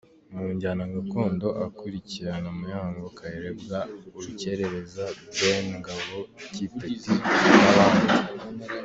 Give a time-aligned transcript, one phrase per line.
[0.35, 3.79] Mu njyana gakondo akurikirana Muyango, Kayirebwa,
[4.17, 5.05] Urukerereza,
[5.37, 6.19] Ben Ngabo
[6.53, 7.13] Kipeti
[7.59, 8.19] n’abandi.